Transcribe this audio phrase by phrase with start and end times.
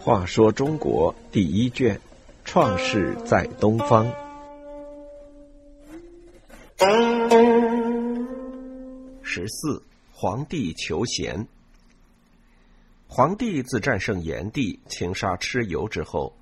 [0.00, 2.00] 话说中国第一卷，
[2.44, 4.10] 创世在东方。
[9.22, 11.46] 十四，皇帝求贤。
[13.06, 16.34] 皇帝自战胜炎帝、擒杀蚩尤之后，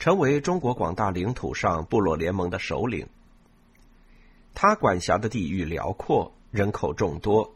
[0.00, 3.06] 成为中国广大领土上部落联盟的首领。
[4.52, 7.54] 他管辖的地域辽阔，人口众多，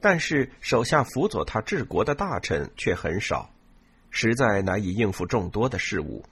[0.00, 3.48] 但是手下辅佐他治国的大臣却很少。
[4.10, 6.24] 实在难以应付众多的事物，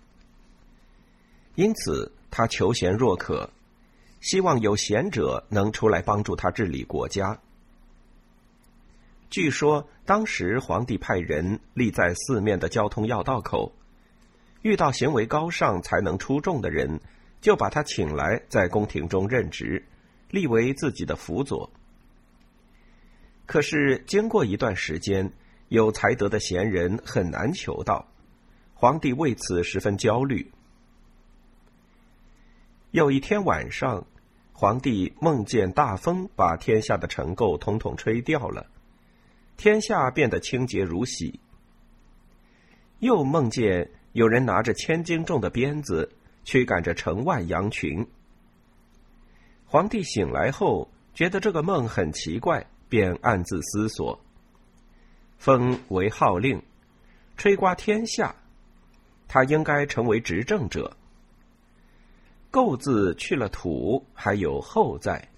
[1.55, 3.51] 因此他求贤若渴，
[4.21, 7.39] 希望有贤者能出来帮助他治理国家。
[9.31, 13.73] 据说当时皇帝派人立在四面的交通要道口，
[14.63, 16.99] 遇到行为高尚、才能出众的人，
[17.41, 19.85] 就把他请来在宫廷中任职，
[20.31, 21.71] 立为自己的辅佐。
[23.47, 25.33] 可是经过一段时间，
[25.69, 28.07] 有才德的贤人很难求到，
[28.75, 30.51] 皇帝为此十分焦虑。
[32.91, 34.07] 有一天晚上，
[34.53, 38.67] 皇帝梦见大风把天下的尘垢统统吹掉了，
[39.57, 41.41] 天下变得清洁如洗。
[42.99, 46.11] 又梦见有人拿着千斤重的鞭子
[46.45, 48.07] 驱赶着城外羊群。
[49.71, 54.19] 皇帝醒来后，觉得这个梦很奇怪，便暗自思索。
[55.37, 56.63] 风为号令，
[57.37, 58.35] 吹刮天下，
[59.29, 60.97] 他应该成为执政者。
[62.51, 65.29] 构字去了土，还有后在，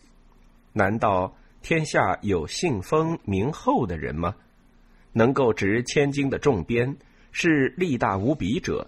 [0.73, 4.37] 难道天下有姓封名后的人吗？
[5.13, 6.97] 能够执千金的重鞭，
[7.33, 8.87] 是力大无比者；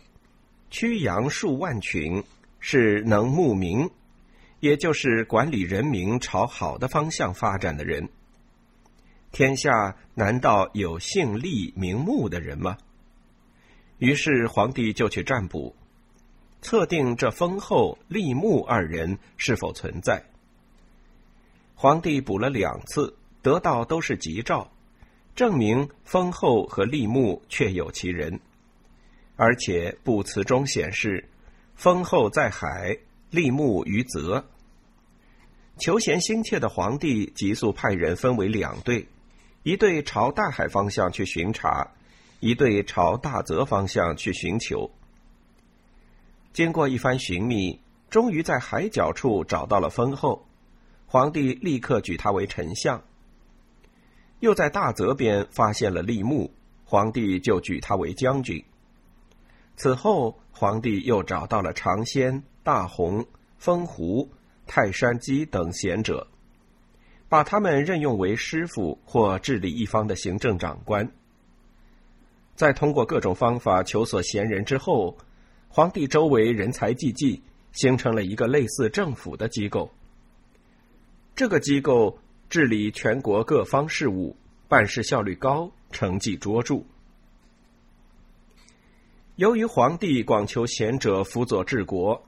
[0.70, 2.22] 驱羊数万群，
[2.60, 3.90] 是能牧民，
[4.62, 8.08] 也就是管理人民朝好的方向发展的人。
[9.32, 12.78] 天下难道有姓厉名穆的人吗？
[13.98, 15.74] 于是皇帝就去占卜，
[16.60, 20.22] 测定这封后厉穆二人是否存在。
[21.74, 24.70] 皇帝卜了两次，得到都是吉兆，
[25.34, 28.38] 证明封后和利木确有其人，
[29.34, 31.28] 而且卜辞中显示，
[31.74, 32.96] 封后在海，
[33.28, 34.46] 利木于泽。
[35.78, 39.08] 求贤心切的皇帝急速派人分为两队。
[39.64, 41.92] 一队朝大海方向去巡查，
[42.40, 44.90] 一队朝大泽方向去寻求。
[46.52, 50.46] 经过一番寻觅，终于在海角处找到了封后，
[51.06, 53.02] 皇帝立刻举他为丞相。
[54.40, 56.52] 又在大泽边发现了立木，
[56.84, 58.64] 皇帝就举他为将军。
[59.76, 63.24] 此后，皇帝又找到了长仙、大红、
[63.58, 64.28] 风狐、
[64.66, 66.26] 泰山鸡等贤者。
[67.28, 71.10] 把他们任用为师傅或治理一方的行政长官。
[72.54, 75.16] 在通过各种方法求索贤人之后，
[75.66, 77.42] 皇帝周围人才济济，
[77.72, 79.90] 形成了一个类似政府的机构。
[81.34, 82.18] 这个机构
[82.50, 84.36] 治理全国各方事务，
[84.68, 86.82] 办事效率高，成绩卓著。
[89.36, 92.22] 由于皇帝广求贤者辅佐治国，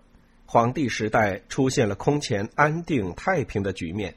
[0.47, 4.15] 皇帝时代出现了空前安定太平的局面。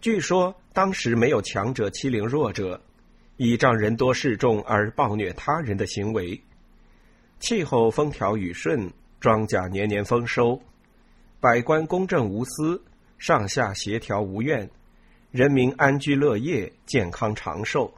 [0.00, 2.80] 据说当时没有强者欺凌弱者，
[3.36, 6.40] 倚仗人多势众而暴虐他人的行为。
[7.40, 10.60] 气候风调雨顺，庄稼年年丰收，
[11.40, 12.82] 百官公正无私，
[13.18, 14.68] 上下协调无怨，
[15.30, 17.92] 人民安居乐业，健康长寿。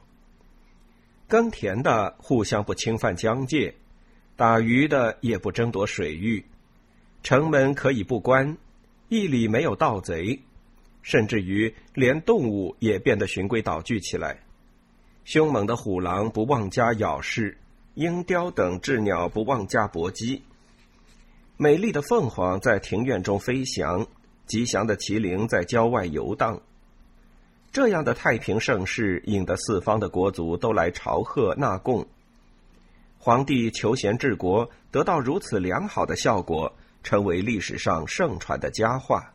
[1.27, 3.73] 耕田的互相不侵犯疆界，
[4.35, 6.43] 打鱼的也不争夺水域，
[7.23, 8.57] 城门可以不关，
[9.09, 10.39] 一里没有盗贼。
[11.03, 14.39] 甚至于连动物也变得循规蹈矩起来，
[15.25, 17.57] 凶猛的虎狼不妄加咬噬，
[17.95, 20.43] 鹰雕等鸷鸟不妄加搏击，
[21.57, 24.05] 美丽的凤凰在庭院中飞翔，
[24.45, 26.61] 吉祥的麒麟在郊外游荡。
[27.71, 32.05] 这样的太平盛世，引得四方的国族都来朝贺纳贡。
[33.17, 39.31] 皇帝求贤治国，得到如此良好的效果，成为历史上盛传的佳话。